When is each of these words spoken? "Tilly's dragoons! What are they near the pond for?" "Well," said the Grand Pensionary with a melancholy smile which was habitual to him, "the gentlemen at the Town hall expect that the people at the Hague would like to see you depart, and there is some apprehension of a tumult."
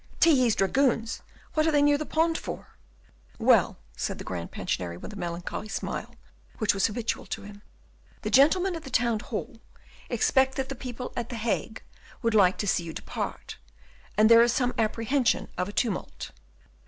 "Tilly's 0.19 0.55
dragoons! 0.55 1.21
What 1.53 1.67
are 1.67 1.71
they 1.71 1.83
near 1.83 1.99
the 1.99 2.07
pond 2.07 2.35
for?" 2.35 2.69
"Well," 3.37 3.77
said 3.95 4.17
the 4.17 4.23
Grand 4.23 4.49
Pensionary 4.49 4.97
with 4.97 5.13
a 5.13 5.15
melancholy 5.15 5.67
smile 5.69 6.15
which 6.57 6.73
was 6.73 6.87
habitual 6.87 7.27
to 7.27 7.43
him, 7.43 7.61
"the 8.23 8.31
gentlemen 8.31 8.75
at 8.75 8.83
the 8.83 8.89
Town 8.89 9.19
hall 9.19 9.59
expect 10.09 10.55
that 10.55 10.69
the 10.69 10.73
people 10.73 11.13
at 11.15 11.29
the 11.29 11.35
Hague 11.37 11.83
would 12.23 12.33
like 12.33 12.57
to 12.57 12.67
see 12.67 12.83
you 12.83 12.93
depart, 12.93 13.57
and 14.17 14.27
there 14.27 14.41
is 14.41 14.51
some 14.51 14.73
apprehension 14.75 15.49
of 15.55 15.69
a 15.69 15.71
tumult." 15.71 16.31